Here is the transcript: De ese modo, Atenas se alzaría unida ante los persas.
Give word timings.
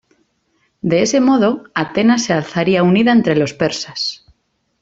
De 0.81 1.03
ese 1.03 1.19
modo, 1.21 1.65
Atenas 1.75 2.23
se 2.23 2.33
alzaría 2.33 2.81
unida 2.81 3.11
ante 3.11 3.35
los 3.35 3.53
persas. 3.53 4.25